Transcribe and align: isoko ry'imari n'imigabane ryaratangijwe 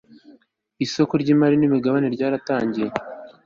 isoko 0.85 1.13
ry'imari 1.21 1.55
n'imigabane 1.57 2.07
ryaratangijwe 2.15 2.97